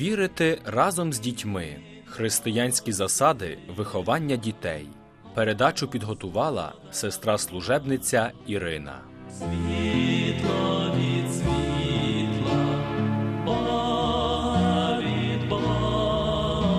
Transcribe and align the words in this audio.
Вірити 0.00 0.60
разом 0.64 1.12
з 1.12 1.20
дітьми, 1.20 1.76
християнські 2.04 2.92
засади 2.92 3.58
виховання 3.76 4.36
дітей. 4.36 4.88
Передачу 5.34 5.88
підготувала 5.88 6.72
сестра 6.90 7.38
служебниця 7.38 8.32
Ірина. 8.46 9.00
Світло 9.38 10.94
від 10.96 11.32
світла, 11.34 12.84
Бога 13.46 14.98
від 15.00 15.48
Бога. 15.48 16.74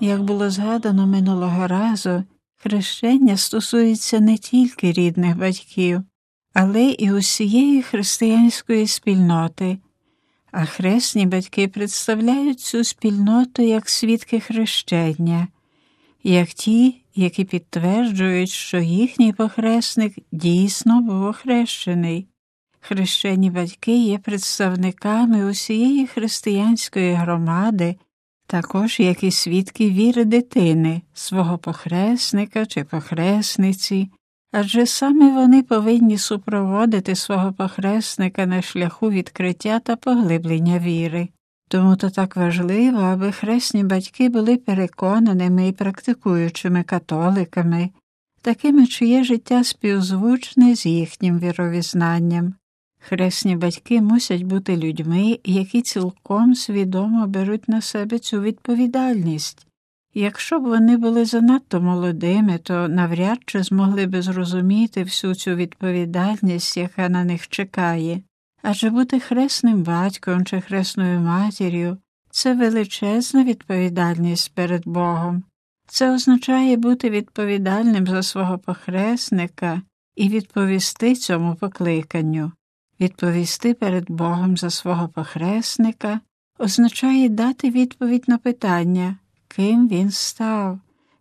Як 0.00 0.22
було 0.22 0.50
згадано 0.50 1.06
минулого 1.06 1.66
разу, 1.66 2.24
хрещення 2.56 3.36
стосується 3.36 4.20
не 4.20 4.38
тільки 4.38 4.92
рідних 4.92 5.38
батьків, 5.38 6.02
але 6.54 6.84
і 6.84 7.12
усієї 7.12 7.82
християнської 7.82 8.86
спільноти, 8.86 9.78
а 10.52 10.64
хресні 10.64 11.26
батьки 11.26 11.68
представляють 11.68 12.60
цю 12.60 12.84
спільноту 12.84 13.62
як 13.62 13.90
свідки 13.90 14.40
хрещення, 14.40 15.48
як 16.22 16.48
ті, 16.48 17.02
які 17.14 17.44
підтверджують, 17.44 18.50
що 18.50 18.78
їхній 18.78 19.32
похресник 19.32 20.14
дійсно 20.32 21.00
був 21.00 21.22
охрещений. 21.22 22.26
Хрещені 22.80 23.50
батьки 23.50 24.04
є 24.04 24.18
представниками 24.18 25.50
усієї 25.50 26.06
християнської 26.06 27.12
громади, 27.12 27.96
також 28.46 29.00
як 29.00 29.22
і 29.22 29.30
свідки 29.30 29.90
віри 29.90 30.24
дитини, 30.24 31.02
свого 31.14 31.58
похресника 31.58 32.66
чи 32.66 32.84
похресниці, 32.84 34.10
адже 34.52 34.86
саме 34.86 35.32
вони 35.32 35.62
повинні 35.62 36.18
супроводити 36.18 37.14
свого 37.14 37.52
похресника 37.52 38.46
на 38.46 38.62
шляху 38.62 39.10
відкриття 39.10 39.78
та 39.78 39.96
поглиблення 39.96 40.78
віри. 40.78 41.28
Тому 41.68 41.96
то 41.96 42.10
так 42.10 42.36
важливо, 42.36 42.98
аби 42.98 43.32
хресні 43.32 43.84
батьки 43.84 44.28
були 44.28 44.56
переконаними 44.56 45.68
і 45.68 45.72
практикуючими 45.72 46.82
католиками, 46.82 47.90
такими, 48.42 48.86
чиє 48.86 49.24
життя 49.24 49.64
співзвучне 49.64 50.76
з 50.76 50.86
їхнім 50.86 51.38
віровізнанням. 51.38 52.54
Хресні 53.00 53.56
батьки 53.56 54.00
мусять 54.00 54.42
бути 54.42 54.76
людьми, 54.76 55.38
які 55.44 55.82
цілком 55.82 56.54
свідомо 56.54 57.26
беруть 57.26 57.68
на 57.68 57.80
себе 57.80 58.18
цю 58.18 58.40
відповідальність. 58.40 59.66
Якщо 60.14 60.60
б 60.60 60.62
вони 60.62 60.96
були 60.96 61.24
занадто 61.24 61.80
молодими, 61.80 62.58
то 62.58 62.88
навряд 62.88 63.38
чи 63.46 63.62
змогли 63.62 64.06
би 64.06 64.22
зрозуміти 64.22 65.02
всю 65.02 65.34
цю 65.34 65.54
відповідальність, 65.54 66.76
яка 66.76 67.08
на 67.08 67.24
них 67.24 67.48
чекає. 67.48 68.22
Адже 68.62 68.90
бути 68.90 69.20
хресним 69.20 69.82
батьком 69.82 70.44
чи 70.44 70.60
хресною 70.60 71.20
матір'ю 71.20 71.98
це 72.30 72.54
величезна 72.54 73.44
відповідальність 73.44 74.54
перед 74.54 74.82
Богом. 74.88 75.42
Це 75.86 76.14
означає 76.14 76.76
бути 76.76 77.10
відповідальним 77.10 78.06
за 78.06 78.22
свого 78.22 78.58
похресника 78.58 79.82
і 80.16 80.28
відповісти 80.28 81.14
цьому 81.14 81.54
покликанню. 81.54 82.52
Відповісти 83.00 83.74
перед 83.74 84.10
Богом 84.10 84.56
за 84.56 84.70
свого 84.70 85.08
похресника 85.08 86.20
означає 86.58 87.28
дати 87.28 87.70
відповідь 87.70 88.24
на 88.26 88.38
питання, 88.38 89.16
ким 89.56 89.88
він 89.88 90.10
став, 90.10 90.78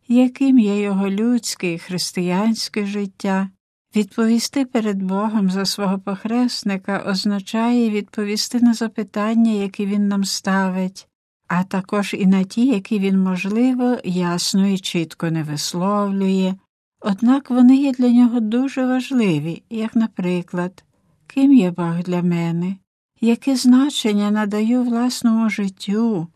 яким 0.07 0.59
є 0.59 0.81
його 0.81 1.09
людське 1.09 1.73
і 1.73 1.79
християнське 1.79 2.85
життя. 2.85 3.49
Відповісти 3.95 4.65
перед 4.65 5.03
Богом 5.03 5.49
за 5.49 5.65
свого 5.65 5.99
похресника 5.99 7.03
означає 7.07 7.89
відповісти 7.89 8.59
на 8.59 8.73
запитання, 8.73 9.51
які 9.51 9.85
він 9.85 10.07
нам 10.07 10.23
ставить, 10.23 11.07
а 11.47 11.63
також 11.63 12.13
і 12.13 12.25
на 12.25 12.43
ті, 12.43 12.65
які 12.65 12.99
він, 12.99 13.19
можливо, 13.19 13.97
ясно 14.03 14.67
і 14.67 14.77
чітко 14.77 15.31
не 15.31 15.43
висловлює, 15.43 16.53
однак 17.01 17.49
вони 17.49 17.75
є 17.75 17.91
для 17.91 18.09
нього 18.09 18.39
дуже 18.39 18.85
важливі, 18.85 19.63
як, 19.69 19.95
наприклад, 19.95 20.83
ким 21.27 21.53
є 21.53 21.71
Бог 21.71 22.03
для 22.03 22.21
мене, 22.21 22.75
яке 23.21 23.55
значення 23.55 24.31
надаю 24.31 24.83
власному 24.83 25.49
життю, 25.49 26.27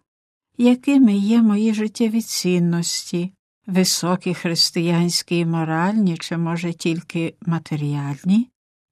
якими 0.57 1.15
є 1.15 1.41
мої 1.41 1.73
життєві 1.73 2.21
цінності, 2.21 3.33
високі 3.67 4.33
християнські 4.33 5.39
і 5.39 5.45
моральні, 5.45 6.17
чи, 6.17 6.37
може, 6.37 6.73
тільки 6.73 7.35
матеріальні? 7.45 8.49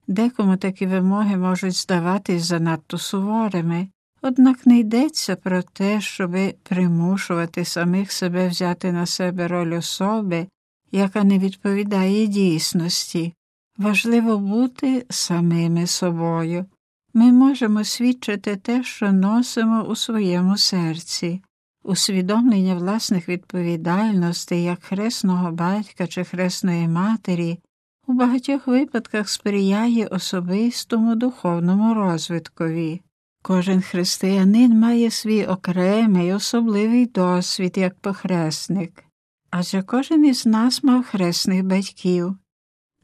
Декому 0.08 0.58
такі 0.58 0.86
вимоги 0.86 1.38
можуть 1.38 1.76
здаватись 1.76 2.44
занадто 2.44 2.98
суворими, 2.98 3.88
однак 4.22 4.66
не 4.66 4.80
йдеться 4.80 5.36
про 5.36 5.62
те, 5.62 6.02
щоби 6.02 6.56
примушувати 6.64 7.66
самих 7.66 8.12
себе 8.12 8.48
взяти 8.48 8.92
на 8.92 9.06
себе 9.06 9.48
роль 9.48 9.78
особи, 9.78 10.48
яка 10.92 11.24
не 11.24 11.40
відповідає 11.40 12.28
дійсності. 12.28 13.34
Важливо 13.78 14.38
бути 14.38 15.06
самими 15.10 15.88
собою. 15.88 16.66
Ми 17.14 17.32
можемо 17.32 17.84
свідчити 17.84 18.56
те, 18.56 18.84
що 18.84 19.12
носимо 19.12 19.84
у 19.84 19.96
своєму 19.96 20.58
серці. 20.58 21.42
Усвідомлення 21.84 22.76
власних 22.76 23.30
відповідальностей 23.30 24.64
як 24.64 24.84
хресного 24.84 25.52
батька 25.52 26.08
чи 26.08 26.24
хресної 26.24 26.88
матері 26.88 27.60
у 28.08 28.14
багатьох 28.14 28.68
випадках 28.68 29.30
сприяє 29.30 30.08
особистому 30.08 31.16
духовному 31.16 31.94
розвиткові. 31.94 33.02
Кожен 33.42 33.82
християнин 33.82 34.80
має 34.80 35.12
свій 35.12 35.46
окремий 35.46 36.34
особливий 36.34 37.06
досвід 37.06 37.78
як 37.78 38.00
похресник, 38.00 39.04
адже 39.50 39.82
кожен 39.82 40.26
із 40.26 40.46
нас 40.46 40.84
мав 40.84 41.04
хресних 41.04 41.64
батьків. 41.64 42.36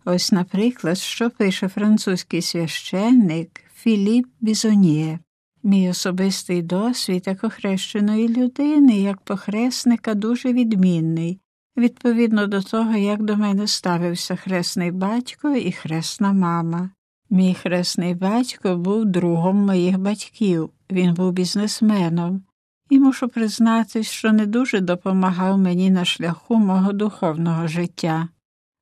Ось, 0.06 0.32
наприклад, 0.32 0.98
що 0.98 1.30
пише 1.30 1.68
французький 1.68 2.42
священник 2.42 3.62
Філіп 3.76 4.28
Бізонє. 4.42 5.20
Мій 5.68 5.90
особистий 5.90 6.62
досвід 6.62 7.24
як 7.28 7.44
охрещеної 7.44 8.30
людини, 8.30 9.00
як 9.00 9.22
похресника, 9.22 10.14
дуже 10.14 10.54
відмінний, 10.54 11.40
відповідно 11.78 12.48
до 12.48 12.62
того, 12.62 12.96
як 12.96 13.24
до 13.24 13.36
мене 13.36 13.68
ставився 13.68 14.36
хресний 14.36 14.92
батько 14.92 15.56
і 15.56 15.72
хресна 15.72 16.34
мама. 16.34 16.90
Мій 17.30 17.54
хресний 17.54 18.16
батько 18.16 18.78
був 18.78 19.06
другом 19.06 19.66
моїх 19.66 19.98
батьків, 19.98 20.70
він 20.92 21.14
був 21.14 21.32
бізнесменом, 21.32 22.44
і 22.90 23.00
мушу 23.00 23.28
признатись, 23.28 24.08
що 24.08 24.32
не 24.32 24.46
дуже 24.46 24.80
допомагав 24.80 25.58
мені 25.58 25.92
на 25.92 26.06
шляху 26.06 26.56
мого 26.56 26.94
духовного 26.94 27.68
життя. 27.68 28.28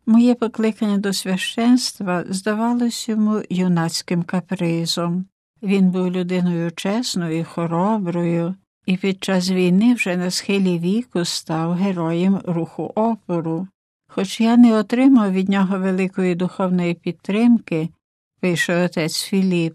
Моє 0.05 0.35
покликання 0.35 0.97
до 0.97 1.13
священства 1.13 2.23
здавалось 2.29 3.09
йому 3.09 3.41
юнацьким 3.49 4.23
капризом. 4.23 5.25
Він 5.65 5.89
був 5.89 6.11
людиною 6.11 6.71
чесною 6.71 7.45
хороброю, 7.45 8.55
і 8.85 8.97
під 8.97 9.23
час 9.23 9.51
війни 9.51 9.93
вже 9.93 10.17
на 10.17 10.31
схилі 10.31 10.79
віку 10.79 11.25
став 11.25 11.71
героєм 11.71 12.41
руху 12.45 12.91
опору. 12.95 13.67
Хоч 14.07 14.41
я 14.41 14.57
не 14.57 14.77
отримав 14.79 15.31
від 15.31 15.49
нього 15.49 15.79
великої 15.79 16.35
духовної 16.35 16.93
підтримки, 16.93 17.89
пише 18.39 18.85
отець 18.85 19.23
Філіп, 19.23 19.73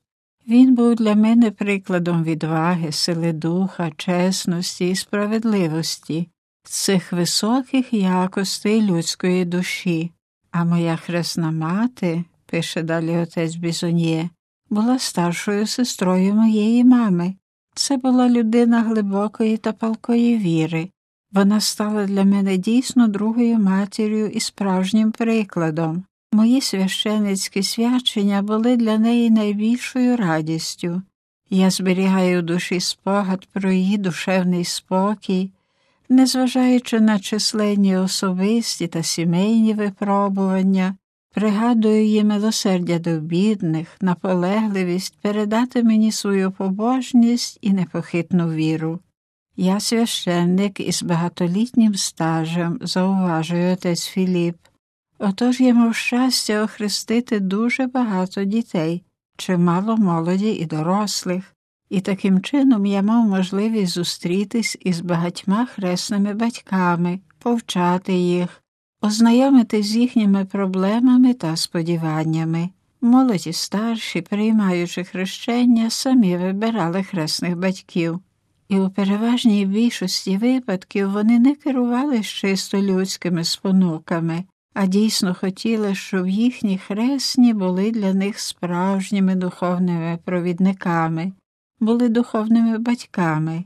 він 0.48 0.74
був 0.74 0.94
для 0.94 1.14
мене 1.14 1.50
прикладом 1.50 2.24
відваги, 2.24 2.92
сили 2.92 3.32
духа, 3.32 3.90
чесності 3.96 4.90
і 4.90 4.94
справедливості, 4.94 6.28
цих 6.64 7.12
високих 7.12 7.92
якостей 7.92 8.82
людської 8.82 9.44
душі. 9.44 10.10
А 10.50 10.64
моя 10.64 10.96
хресна 10.96 11.50
мати, 11.50 12.24
пише 12.46 12.82
далі 12.82 13.16
отець 13.16 13.54
Бізонє, 13.54 14.30
була 14.70 14.98
старшою 14.98 15.66
сестрою 15.66 16.34
моєї 16.34 16.84
мами. 16.84 17.34
Це 17.74 17.96
була 17.96 18.28
людина 18.28 18.82
глибокої 18.82 19.56
та 19.56 19.72
палкої 19.72 20.38
віри. 20.38 20.88
Вона 21.32 21.60
стала 21.60 22.06
для 22.06 22.24
мене 22.24 22.56
дійсно 22.56 23.08
другою 23.08 23.58
матір'ю 23.58 24.26
і 24.26 24.40
справжнім 24.40 25.12
прикладом. 25.12 26.04
Мої 26.32 26.60
священицькі 26.60 27.62
свячення 27.62 28.42
були 28.42 28.76
для 28.76 28.98
неї 28.98 29.30
найбільшою 29.30 30.16
радістю. 30.16 31.02
Я 31.50 31.70
зберігаю 31.70 32.40
в 32.40 32.42
душі 32.42 32.80
спогад 32.80 33.46
про 33.52 33.72
її 33.72 33.98
душевний 33.98 34.64
спокій, 34.64 35.50
незважаючи 36.08 37.00
на 37.00 37.18
численні 37.18 37.96
особисті 37.96 38.86
та 38.86 39.02
сімейні 39.02 39.74
випробування, 39.74 40.94
пригадую 41.34 42.04
її 42.04 42.24
милосердя 42.24 42.98
до 42.98 43.20
бідних, 43.20 43.96
наполегливість 44.00 45.18
передати 45.20 45.82
мені 45.82 46.12
свою 46.12 46.50
побожність 46.50 47.58
і 47.60 47.72
непохитну 47.72 48.50
віру. 48.50 49.00
Я 49.56 49.80
священник 49.80 50.80
із 50.80 51.02
багатолітнім 51.02 51.94
стажем, 51.94 52.78
зауважує 52.82 53.72
отець 53.72 54.06
Філіп. 54.06 54.56
Отож 55.18 55.60
я 55.60 55.74
мав 55.74 55.94
щастя 55.94 56.62
охрестити 56.62 57.40
дуже 57.40 57.86
багато 57.86 58.44
дітей, 58.44 59.02
чимало 59.36 59.96
молоді 59.96 60.50
і 60.50 60.66
дорослих. 60.66 61.54
і 61.90 62.00
таким 62.00 62.40
чином 62.40 62.86
я 62.86 63.02
мав 63.02 63.26
можливість 63.26 63.92
зустрітись 63.92 64.78
із 64.80 65.00
багатьма 65.00 65.66
хресними 65.66 66.34
батьками, 66.34 67.20
повчати 67.38 68.12
їх, 68.12 68.59
ознайомити 69.00 69.82
з 69.82 69.96
їхніми 69.96 70.44
проблемами 70.44 71.34
та 71.34 71.56
сподіваннями. 71.56 72.70
Молоді 73.00 73.52
старші, 73.52 74.20
приймаючи 74.20 75.04
хрещення, 75.04 75.90
самі 75.90 76.36
вибирали 76.36 77.02
хресних 77.02 77.56
батьків, 77.58 78.20
і 78.68 78.76
у 78.76 78.90
переважній 78.90 79.66
більшості 79.66 80.36
випадків 80.36 81.10
вони 81.10 81.38
не 81.38 81.54
керували 81.54 82.22
чисто 82.22 82.82
людськими 82.82 83.44
спонуками, 83.44 84.44
а 84.74 84.86
дійсно 84.86 85.34
хотіли, 85.34 85.94
щоб 85.94 86.28
їхні 86.28 86.78
хресні 86.78 87.54
були 87.54 87.90
для 87.90 88.14
них 88.14 88.40
справжніми 88.40 89.34
духовними 89.34 90.18
провідниками, 90.24 91.32
були 91.80 92.08
духовними 92.08 92.78
батьками. 92.78 93.64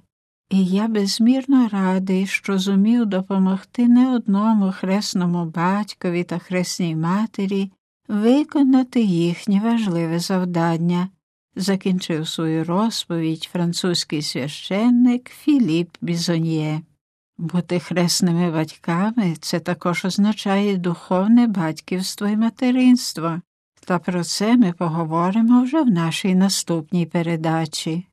І 0.55 0.65
я 0.65 0.89
безмірно 0.89 1.69
радий, 1.69 2.27
що 2.27 2.59
зумів 2.59 3.07
допомогти 3.07 3.89
не 3.89 4.15
одному 4.15 4.73
хресному 4.73 5.45
батькові 5.45 6.25
та 6.25 6.39
хресній 6.39 6.97
матері 6.97 7.73
виконати 8.09 9.01
їхнє 9.03 9.61
важливе 9.61 10.19
завдання, 10.19 11.09
закінчив 11.57 12.29
свою 12.29 12.65
розповідь 12.65 13.49
французький 13.53 14.23
священник 14.23 15.31
Філіп 15.31 15.89
Бізоньє. 16.01 16.81
Бути 17.39 17.81
хресними 17.81 18.51
батьками 18.51 19.37
це 19.41 19.61
також 19.61 20.05
означає 20.05 20.77
духовне 20.77 21.47
батьківство 21.47 22.27
і 22.27 22.37
материнство, 22.37 23.41
та 23.87 23.99
про 23.99 24.25
це 24.25 24.57
ми 24.57 24.73
поговоримо 24.73 25.63
вже 25.63 25.83
в 25.83 25.91
нашій 25.91 26.35
наступній 26.35 27.07
передачі. 27.07 28.07